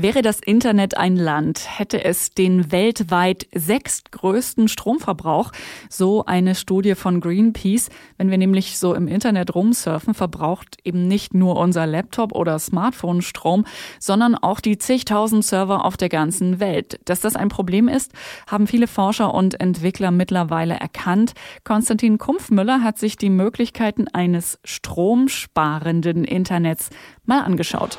Wäre 0.00 0.22
das 0.22 0.38
Internet 0.38 0.96
ein 0.96 1.16
Land, 1.16 1.76
hätte 1.76 2.04
es 2.04 2.30
den 2.30 2.70
weltweit 2.70 3.48
sechstgrößten 3.52 4.68
Stromverbrauch, 4.68 5.50
so 5.90 6.24
eine 6.24 6.54
Studie 6.54 6.94
von 6.94 7.20
Greenpeace. 7.20 7.90
Wenn 8.16 8.30
wir 8.30 8.38
nämlich 8.38 8.78
so 8.78 8.94
im 8.94 9.08
Internet 9.08 9.56
rumsurfen, 9.56 10.14
verbraucht 10.14 10.76
eben 10.84 11.08
nicht 11.08 11.34
nur 11.34 11.56
unser 11.56 11.84
Laptop 11.88 12.30
oder 12.30 12.60
Smartphone 12.60 13.22
Strom, 13.22 13.64
sondern 13.98 14.36
auch 14.36 14.60
die 14.60 14.78
zigtausend 14.78 15.44
Server 15.44 15.84
auf 15.84 15.96
der 15.96 16.10
ganzen 16.10 16.60
Welt. 16.60 17.00
Dass 17.04 17.18
das 17.18 17.34
ein 17.34 17.48
Problem 17.48 17.88
ist, 17.88 18.12
haben 18.46 18.68
viele 18.68 18.86
Forscher 18.86 19.34
und 19.34 19.60
Entwickler 19.60 20.12
mittlerweile 20.12 20.74
erkannt. 20.74 21.32
Konstantin 21.64 22.18
Kumpfmüller 22.18 22.84
hat 22.84 22.98
sich 22.98 23.16
die 23.16 23.30
Möglichkeiten 23.30 24.06
eines 24.06 24.60
stromsparenden 24.62 26.22
Internets 26.22 26.90
mal 27.24 27.40
angeschaut. 27.40 27.98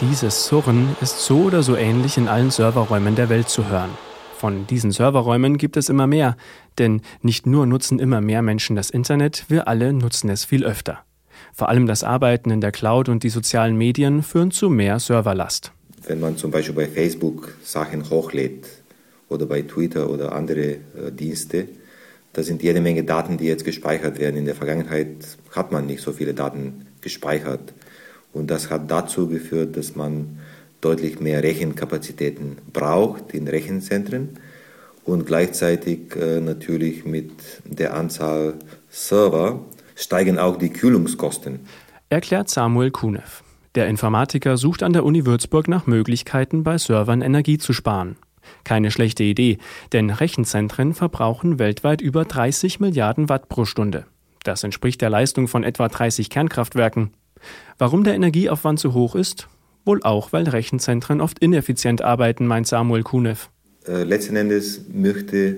Dieses 0.00 0.46
Surren 0.46 0.96
ist 1.00 1.20
so 1.20 1.42
oder 1.42 1.62
so 1.62 1.76
ähnlich 1.76 2.18
in 2.18 2.26
allen 2.26 2.50
Serverräumen 2.50 3.14
der 3.14 3.28
Welt 3.28 3.48
zu 3.48 3.68
hören. 3.68 3.90
Von 4.36 4.66
diesen 4.66 4.90
Serverräumen 4.90 5.56
gibt 5.56 5.76
es 5.76 5.88
immer 5.88 6.08
mehr, 6.08 6.36
denn 6.78 7.00
nicht 7.22 7.46
nur 7.46 7.64
nutzen 7.64 8.00
immer 8.00 8.20
mehr 8.20 8.42
Menschen 8.42 8.74
das 8.74 8.90
Internet, 8.90 9.44
wir 9.48 9.68
alle 9.68 9.92
nutzen 9.92 10.30
es 10.30 10.44
viel 10.44 10.64
öfter. 10.64 10.98
Vor 11.52 11.68
allem 11.68 11.86
das 11.86 12.02
Arbeiten 12.02 12.50
in 12.50 12.60
der 12.60 12.72
Cloud 12.72 13.08
und 13.08 13.22
die 13.22 13.28
sozialen 13.28 13.76
Medien 13.76 14.24
führen 14.24 14.50
zu 14.50 14.68
mehr 14.68 14.98
Serverlast. 14.98 15.70
Wenn 16.06 16.18
man 16.18 16.36
zum 16.36 16.50
Beispiel 16.50 16.74
bei 16.74 16.88
Facebook 16.88 17.54
Sachen 17.62 18.10
hochlädt 18.10 18.66
oder 19.28 19.46
bei 19.46 19.62
Twitter 19.62 20.10
oder 20.10 20.32
andere 20.32 20.72
äh, 20.72 21.12
Dienste, 21.12 21.68
da 22.32 22.42
sind 22.42 22.64
jede 22.64 22.80
Menge 22.80 23.04
Daten, 23.04 23.38
die 23.38 23.44
jetzt 23.44 23.64
gespeichert 23.64 24.18
werden. 24.18 24.36
In 24.36 24.44
der 24.44 24.56
Vergangenheit 24.56 25.24
hat 25.52 25.70
man 25.70 25.86
nicht 25.86 26.02
so 26.02 26.12
viele 26.12 26.34
Daten 26.34 26.86
gespeichert. 27.00 27.72
Und 28.34 28.50
das 28.50 28.68
hat 28.70 28.90
dazu 28.90 29.28
geführt, 29.28 29.76
dass 29.76 29.96
man 29.96 30.38
deutlich 30.80 31.20
mehr 31.20 31.42
Rechenkapazitäten 31.42 32.58
braucht 32.72 33.32
in 33.32 33.48
Rechenzentren 33.48 34.38
und 35.04 35.26
gleichzeitig 35.26 36.14
äh, 36.16 36.40
natürlich 36.40 37.06
mit 37.06 37.30
der 37.64 37.94
Anzahl 37.94 38.54
Server 38.90 39.60
steigen 39.94 40.38
auch 40.38 40.56
die 40.56 40.70
Kühlungskosten. 40.70 41.60
Erklärt 42.10 42.50
Samuel 42.50 42.90
Kunev. 42.90 43.42
Der 43.74 43.88
Informatiker 43.88 44.56
sucht 44.56 44.82
an 44.82 44.92
der 44.92 45.04
Uni 45.04 45.26
Würzburg 45.26 45.68
nach 45.68 45.86
Möglichkeiten, 45.86 46.62
bei 46.62 46.78
Servern 46.78 47.22
Energie 47.22 47.58
zu 47.58 47.72
sparen. 47.72 48.16
Keine 48.62 48.90
schlechte 48.90 49.24
Idee, 49.24 49.58
denn 49.92 50.10
Rechenzentren 50.10 50.94
verbrauchen 50.94 51.58
weltweit 51.58 52.00
über 52.00 52.24
30 52.24 52.78
Milliarden 52.78 53.28
Watt 53.28 53.48
pro 53.48 53.64
Stunde. 53.64 54.04
Das 54.42 54.62
entspricht 54.62 55.00
der 55.00 55.10
Leistung 55.10 55.48
von 55.48 55.64
etwa 55.64 55.88
30 55.88 56.28
Kernkraftwerken. 56.30 57.10
Warum 57.78 58.04
der 58.04 58.14
Energieaufwand 58.14 58.78
so 58.78 58.94
hoch 58.94 59.14
ist? 59.14 59.48
Wohl 59.84 60.02
auch, 60.02 60.32
weil 60.32 60.48
Rechenzentren 60.48 61.20
oft 61.20 61.38
ineffizient 61.40 62.02
arbeiten, 62.02 62.46
meint 62.46 62.66
Samuel 62.66 63.02
Kunev. 63.02 63.48
Äh, 63.86 64.04
letzten 64.04 64.36
Endes 64.36 64.82
möchte 64.92 65.56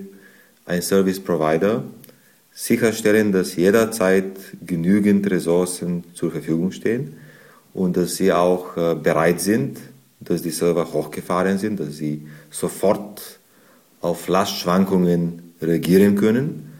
ein 0.65 0.81
Service 0.81 1.19
Provider 1.19 1.83
sicherstellen, 2.53 3.31
dass 3.31 3.55
jederzeit 3.55 4.25
genügend 4.65 5.29
Ressourcen 5.29 6.03
zur 6.13 6.31
Verfügung 6.31 6.71
stehen 6.71 7.13
und 7.73 7.95
dass 7.95 8.15
sie 8.15 8.33
auch 8.33 8.75
äh, 8.75 8.95
bereit 8.95 9.39
sind, 9.39 9.77
dass 10.19 10.41
die 10.41 10.49
Server 10.49 10.91
hochgefahren 10.91 11.57
sind, 11.57 11.79
dass 11.79 11.97
sie 11.97 12.27
sofort 12.49 13.21
auf 14.01 14.27
Lastschwankungen 14.27 15.53
reagieren 15.61 16.15
können. 16.15 16.73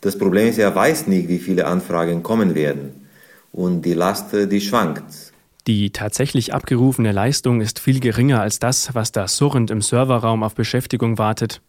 Das 0.00 0.18
Problem 0.18 0.48
ist, 0.48 0.58
er 0.58 0.74
weiß 0.74 1.06
nicht, 1.06 1.28
wie 1.28 1.38
viele 1.38 1.66
Anfragen 1.66 2.22
kommen 2.22 2.54
werden 2.54 3.00
und 3.52 3.82
die 3.82 3.94
Last, 3.94 4.32
die 4.32 4.60
schwankt. 4.60 5.32
Die 5.66 5.90
tatsächlich 5.90 6.54
abgerufene 6.54 7.12
Leistung 7.12 7.60
ist 7.60 7.78
viel 7.78 8.00
geringer 8.00 8.40
als 8.40 8.58
das, 8.58 8.94
was 8.94 9.12
da 9.12 9.28
surrend 9.28 9.70
im 9.70 9.82
Serverraum 9.82 10.42
auf 10.42 10.54
Beschäftigung 10.54 11.18
wartet. 11.18 11.60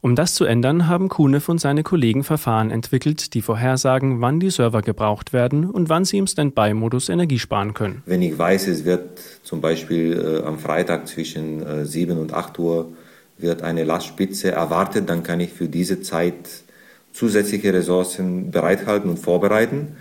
Um 0.00 0.16
das 0.16 0.34
zu 0.34 0.44
ändern, 0.44 0.88
haben 0.88 1.08
Kunev 1.08 1.48
und 1.48 1.60
seine 1.60 1.82
Kollegen 1.82 2.24
Verfahren 2.24 2.70
entwickelt, 2.70 3.34
die 3.34 3.42
vorhersagen, 3.42 4.20
wann 4.20 4.40
die 4.40 4.50
Server 4.50 4.82
gebraucht 4.82 5.32
werden 5.32 5.68
und 5.70 5.88
wann 5.88 6.04
sie 6.04 6.18
im 6.18 6.26
Standby-Modus 6.26 7.08
Energie 7.08 7.38
sparen 7.38 7.74
können. 7.74 8.02
Wenn 8.06 8.22
ich 8.22 8.36
weiß, 8.36 8.68
es 8.68 8.84
wird 8.84 9.20
zum 9.42 9.60
Beispiel 9.60 10.40
äh, 10.42 10.46
am 10.46 10.58
Freitag 10.58 11.06
zwischen 11.06 11.64
äh, 11.64 11.84
7 11.84 12.18
und 12.18 12.32
8 12.32 12.58
Uhr 12.58 12.92
wird 13.38 13.62
eine 13.62 13.84
Lastspitze 13.84 14.50
erwartet, 14.50 15.08
dann 15.08 15.22
kann 15.22 15.40
ich 15.40 15.52
für 15.52 15.68
diese 15.68 16.00
Zeit 16.00 16.34
zusätzliche 17.12 17.72
Ressourcen 17.72 18.50
bereithalten 18.50 19.10
und 19.10 19.18
vorbereiten. 19.18 19.96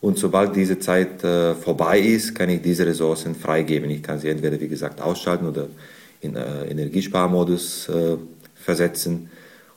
Und 0.00 0.18
sobald 0.18 0.56
diese 0.56 0.78
Zeit 0.78 1.22
äh, 1.24 1.54
vorbei 1.54 2.00
ist, 2.00 2.34
kann 2.34 2.48
ich 2.48 2.62
diese 2.62 2.86
Ressourcen 2.86 3.34
freigeben. 3.34 3.90
Ich 3.90 4.02
kann 4.02 4.18
sie 4.18 4.28
entweder, 4.28 4.58
wie 4.58 4.68
gesagt, 4.68 5.00
ausschalten 5.00 5.46
oder 5.46 5.68
in 6.20 6.36
äh, 6.36 6.64
Energiesparmodus 6.70 7.88
äh, 7.88 8.16
versetzen. 8.54 9.28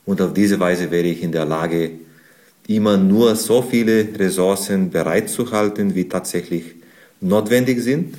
Und 0.06 0.22
auf 0.22 0.34
diese 0.34 0.60
Weise 0.60 0.92
wäre 0.92 1.08
ich 1.08 1.24
in 1.24 1.32
der 1.32 1.46
Lage, 1.46 1.92
immer 2.68 2.98
nur 2.98 3.36
so 3.36 3.62
viele 3.62 4.08
Ressourcen 4.18 4.90
bereitzuhalten, 4.90 5.96
wie 5.96 6.08
tatsächlich 6.08 6.76
notwendig 7.20 7.82
sind 7.82 8.16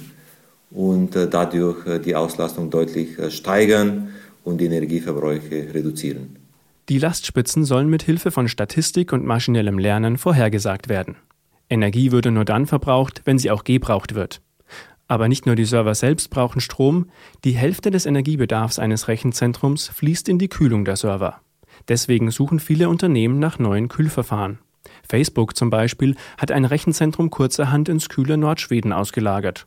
und 0.71 1.17
äh, 1.17 1.29
dadurch 1.29 1.87
äh, 1.87 1.99
die 1.99 2.15
Auslastung 2.15 2.71
deutlich 2.71 3.19
äh, 3.19 3.31
steigern 3.31 4.09
und 4.43 4.61
die 4.61 4.67
Energieverbräuche 4.67 5.73
reduzieren. 5.73 6.37
Die 6.91 6.99
Lastspitzen 6.99 7.65
sollen 7.65 7.89
mit 7.89 8.03
Hilfe 8.03 8.31
von 8.31 8.49
Statistik 8.49 9.13
und 9.13 9.25
maschinellem 9.25 9.79
Lernen 9.79 10.19
vorhergesagt 10.19 10.91
werden. 10.91 11.17
Energie 11.69 12.13
würde 12.13 12.31
nur 12.31 12.45
dann 12.45 12.67
verbraucht, 12.67 13.23
wenn 13.25 13.39
sie 13.39 13.51
auch 13.51 13.65
gebraucht 13.65 14.15
wird. 14.15 14.41
Aber 15.07 15.29
nicht 15.29 15.47
nur 15.47 15.55
die 15.55 15.65
Server 15.65 15.95
selbst 15.95 16.31
brauchen 16.31 16.61
Strom, 16.61 17.11
die 17.45 17.53
Hälfte 17.53 17.91
des 17.91 18.07
Energiebedarfs 18.07 18.79
eines 18.79 19.09
Rechenzentrums 19.09 19.89
fließt 19.89 20.29
in 20.29 20.39
die 20.39 20.49
Kühlung 20.49 20.85
der 20.85 20.97
Server. 20.97 21.41
Deswegen 21.89 22.31
suchen 22.31 22.61
viele 22.61 22.89
Unternehmen 22.89 23.39
nach 23.39 23.59
neuen 23.59 23.89
Kühlverfahren. 23.89 24.59
Facebook 25.07 25.57
zum 25.57 25.71
Beispiel 25.71 26.17
hat 26.39 26.51
ein 26.51 26.65
Rechenzentrum 26.65 27.31
kurzerhand 27.31 27.89
ins 27.89 28.09
kühle 28.09 28.37
Nordschweden 28.37 28.93
ausgelagert. 28.93 29.67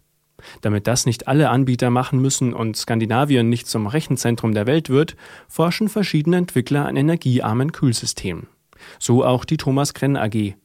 Damit 0.62 0.88
das 0.88 1.06
nicht 1.06 1.28
alle 1.28 1.50
Anbieter 1.50 1.90
machen 1.90 2.22
müssen 2.22 2.54
und 2.54 2.78
Skandinavien 2.78 3.50
nicht 3.50 3.68
zum 3.68 3.88
Rechenzentrum 3.88 4.54
der 4.54 4.68
Welt 4.68 4.90
wird, 4.90 5.16
forschen 5.48 5.90
verschiedene 5.90 6.38
Entwickler 6.38 6.86
an 6.86 6.96
energiearmen 6.96 7.72
Kühlsystemen. 7.72 8.48
So 9.00 9.26
auch 9.26 9.46
die 9.46 9.58
Thomas 9.58 9.96
Krenn 9.96 10.16
AG, 10.16 10.56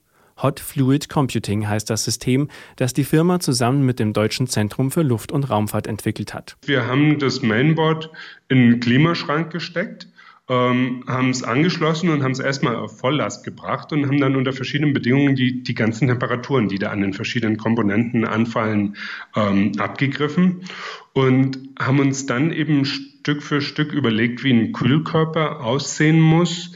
Hot 0.43 0.59
Fluid 0.59 1.09
Computing 1.09 1.69
heißt 1.69 1.89
das 1.89 2.05
System, 2.05 2.49
das 2.77 2.93
die 2.93 3.05
Firma 3.05 3.39
zusammen 3.39 3.87
mit 3.87 3.99
dem 3.99 4.13
Deutschen 4.13 4.49
Zentrum 4.49 4.91
für 4.91 5.03
Luft- 5.03 5.33
und 5.33 5.49
Raumfahrt 5.49 5.87
entwickelt 5.87 6.35
hat. 6.35 6.57
Wir 6.67 6.87
haben 6.87 7.19
das 7.19 7.43
Mainboard 7.43 8.11
in 8.49 8.59
einen 8.59 8.81
Klimaschrank 8.81 9.53
gesteckt, 9.53 10.09
ähm, 10.49 11.05
haben 11.07 11.31
es 11.31 11.45
angeschlossen 11.45 12.11
und 12.11 12.25
haben 12.25 12.33
es 12.33 12.41
erstmal 12.41 12.75
auf 12.75 12.99
Volllast 12.99 13.45
gebracht 13.45 13.93
und 13.93 14.07
haben 14.07 14.21
dann 14.21 14.35
unter 14.35 14.53
verschiedenen 14.53 14.93
Bedingungen 14.93 15.37
die, 15.37 15.63
die 15.63 15.75
ganzen 15.75 16.09
Temperaturen, 16.09 16.69
die 16.69 16.79
da 16.79 16.91
an 16.91 17.01
den 17.01 17.13
verschiedenen 17.13 17.57
Komponenten 17.57 18.25
anfallen, 18.25 18.97
ähm, 19.37 19.73
abgegriffen 19.79 20.65
und 21.13 21.59
haben 21.79 22.01
uns 22.01 22.27
dann 22.27 22.53
eben 22.53 22.85
Stück 22.85 23.45
für 23.45 23.61
Stück 23.61 23.93
überlegt, 23.93 24.43
wie 24.43 24.53
ein 24.53 24.73
Kühlkörper 24.73 25.61
aussehen 25.61 26.21
muss, 26.21 26.73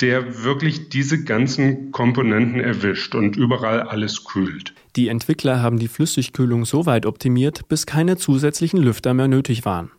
der 0.00 0.44
wirklich 0.44 0.88
diese 0.88 1.24
ganzen 1.24 1.90
Komponenten 1.90 2.60
erwischt 2.60 3.14
und 3.14 3.36
überall 3.36 3.82
alles 3.82 4.24
kühlt. 4.24 4.74
Die 4.96 5.08
Entwickler 5.08 5.60
haben 5.60 5.78
die 5.78 5.88
Flüssigkühlung 5.88 6.64
so 6.64 6.86
weit 6.86 7.06
optimiert, 7.06 7.68
bis 7.68 7.86
keine 7.86 8.16
zusätzlichen 8.16 8.80
Lüfter 8.80 9.14
mehr 9.14 9.28
nötig 9.28 9.64
waren. 9.64 9.90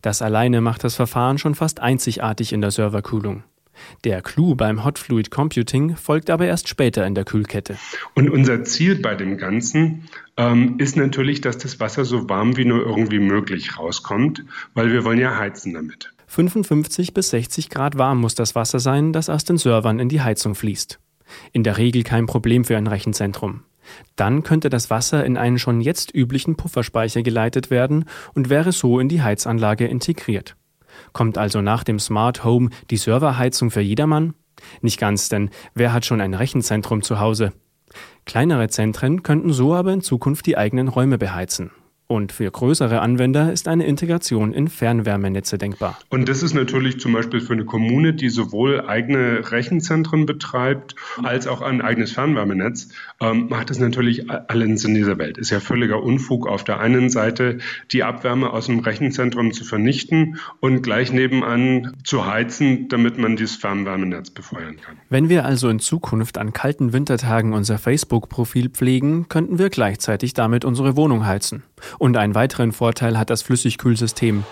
Das 0.00 0.22
alleine 0.22 0.60
macht 0.60 0.84
das 0.84 0.94
Verfahren 0.94 1.38
schon 1.38 1.54
fast 1.54 1.80
einzigartig 1.80 2.52
in 2.52 2.60
der 2.60 2.70
Serverkühlung. 2.70 3.44
Der 4.04 4.22
Clou 4.22 4.54
beim 4.54 4.84
Hot 4.84 4.98
Fluid 4.98 5.30
Computing 5.30 5.96
folgt 5.96 6.30
aber 6.30 6.46
erst 6.46 6.68
später 6.68 7.06
in 7.06 7.14
der 7.14 7.24
Kühlkette. 7.24 7.78
Und 8.14 8.30
unser 8.30 8.64
Ziel 8.64 8.96
bei 9.00 9.14
dem 9.14 9.38
Ganzen 9.38 10.08
ähm, 10.36 10.76
ist 10.78 10.96
natürlich, 10.96 11.40
dass 11.40 11.58
das 11.58 11.80
Wasser 11.80 12.04
so 12.04 12.28
warm 12.28 12.56
wie 12.56 12.64
nur 12.64 12.84
irgendwie 12.84 13.18
möglich 13.18 13.78
rauskommt, 13.78 14.44
weil 14.74 14.92
wir 14.92 15.04
wollen 15.04 15.18
ja 15.18 15.36
heizen 15.36 15.74
damit. 15.74 16.12
55 16.32 17.12
bis 17.12 17.28
60 17.28 17.68
Grad 17.68 17.98
warm 17.98 18.18
muss 18.18 18.34
das 18.34 18.54
Wasser 18.54 18.80
sein, 18.80 19.12
das 19.12 19.28
aus 19.28 19.44
den 19.44 19.58
Servern 19.58 19.98
in 19.98 20.08
die 20.08 20.22
Heizung 20.22 20.54
fließt. 20.54 20.98
In 21.52 21.62
der 21.62 21.76
Regel 21.76 22.04
kein 22.04 22.24
Problem 22.24 22.64
für 22.64 22.78
ein 22.78 22.86
Rechenzentrum. 22.86 23.64
Dann 24.16 24.42
könnte 24.42 24.70
das 24.70 24.88
Wasser 24.88 25.26
in 25.26 25.36
einen 25.36 25.58
schon 25.58 25.82
jetzt 25.82 26.14
üblichen 26.14 26.56
Pufferspeicher 26.56 27.22
geleitet 27.22 27.70
werden 27.70 28.06
und 28.32 28.48
wäre 28.48 28.72
so 28.72 28.98
in 28.98 29.10
die 29.10 29.20
Heizanlage 29.20 29.86
integriert. 29.86 30.56
Kommt 31.12 31.36
also 31.36 31.60
nach 31.60 31.84
dem 31.84 31.98
Smart 31.98 32.44
Home 32.44 32.70
die 32.88 32.96
Serverheizung 32.96 33.70
für 33.70 33.82
jedermann? 33.82 34.32
Nicht 34.80 34.98
ganz, 34.98 35.28
denn 35.28 35.50
wer 35.74 35.92
hat 35.92 36.06
schon 36.06 36.22
ein 36.22 36.32
Rechenzentrum 36.32 37.02
zu 37.02 37.20
Hause? 37.20 37.52
Kleinere 38.24 38.68
Zentren 38.68 39.22
könnten 39.22 39.52
so 39.52 39.74
aber 39.74 39.92
in 39.92 40.00
Zukunft 40.00 40.46
die 40.46 40.56
eigenen 40.56 40.88
Räume 40.88 41.18
beheizen. 41.18 41.72
Und 42.12 42.30
für 42.30 42.50
größere 42.50 43.00
Anwender 43.00 43.50
ist 43.50 43.68
eine 43.68 43.86
Integration 43.86 44.52
in 44.52 44.68
Fernwärmenetze 44.68 45.56
denkbar. 45.56 45.98
Und 46.10 46.28
das 46.28 46.42
ist 46.42 46.52
natürlich 46.52 47.00
zum 47.00 47.14
Beispiel 47.14 47.40
für 47.40 47.54
eine 47.54 47.64
Kommune, 47.64 48.12
die 48.12 48.28
sowohl 48.28 48.82
eigene 48.82 49.50
Rechenzentren 49.50 50.26
betreibt, 50.26 50.94
als 51.22 51.46
auch 51.46 51.62
ein 51.62 51.80
eigenes 51.80 52.12
Fernwärmenetz, 52.12 52.88
ähm, 53.22 53.46
macht 53.48 53.70
es 53.70 53.78
natürlich 53.78 54.30
allen 54.30 54.76
Sinn 54.76 54.94
dieser 54.94 55.16
Welt. 55.16 55.38
Ist 55.38 55.48
ja 55.48 55.60
völliger 55.60 56.02
Unfug, 56.02 56.46
auf 56.46 56.64
der 56.64 56.80
einen 56.80 57.08
Seite 57.08 57.60
die 57.92 58.02
Abwärme 58.02 58.50
aus 58.50 58.66
dem 58.66 58.80
Rechenzentrum 58.80 59.52
zu 59.52 59.64
vernichten 59.64 60.36
und 60.60 60.82
gleich 60.82 61.14
nebenan 61.14 61.96
zu 62.04 62.26
heizen, 62.26 62.88
damit 62.90 63.16
man 63.16 63.36
dieses 63.36 63.56
Fernwärmenetz 63.56 64.28
befeuern 64.28 64.76
kann. 64.84 64.98
Wenn 65.08 65.30
wir 65.30 65.46
also 65.46 65.70
in 65.70 65.78
Zukunft 65.78 66.36
an 66.36 66.52
kalten 66.52 66.92
Wintertagen 66.92 67.54
unser 67.54 67.78
Facebook-Profil 67.78 68.68
pflegen, 68.68 69.30
könnten 69.30 69.58
wir 69.58 69.70
gleichzeitig 69.70 70.34
damit 70.34 70.66
unsere 70.66 70.94
Wohnung 70.94 71.24
heizen. 71.24 71.62
Und 71.98 72.16
einen 72.16 72.34
weiteren 72.34 72.72
Vorteil 72.72 73.18
hat 73.18 73.30
das 73.30 73.42
Flüssigkühlsystem. 73.42 74.44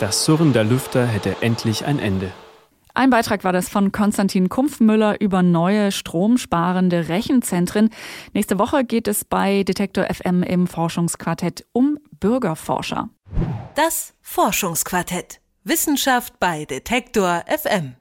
Das 0.00 0.24
Surren 0.24 0.52
der 0.52 0.64
Lüfter 0.64 1.06
hätte 1.06 1.36
endlich 1.40 1.84
ein 1.84 1.98
Ende. 1.98 2.32
Ein 2.96 3.10
Beitrag 3.10 3.42
war 3.42 3.52
das 3.52 3.68
von 3.68 3.90
Konstantin 3.90 4.48
Kumpfmüller 4.48 5.20
über 5.20 5.42
neue 5.42 5.90
stromsparende 5.90 7.08
Rechenzentren. 7.08 7.90
Nächste 8.32 8.58
Woche 8.60 8.84
geht 8.84 9.08
es 9.08 9.24
bei 9.24 9.64
Detektor 9.64 10.04
FM 10.04 10.44
im 10.44 10.68
Forschungsquartett 10.68 11.66
um 11.72 11.98
Bürgerforscher. 12.20 13.08
Das 13.74 14.14
Forschungsquartett. 14.22 15.40
Wissenschaft 15.64 16.38
bei 16.38 16.66
Detektor 16.66 17.42
FM. 17.48 17.96